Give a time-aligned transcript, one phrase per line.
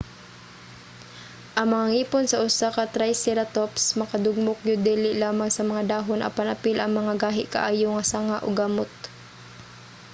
[1.59, 6.47] ang mga ngipon sa usa ka triceratops makadugmok gyud dili lamang sa mga dahon apan
[6.55, 8.91] apil ang mga gahi kaayo nga sanga ug gamot